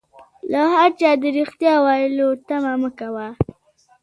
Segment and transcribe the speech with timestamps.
[0.51, 3.29] له هر چا د ريښتيا ويلو تمه مکوئ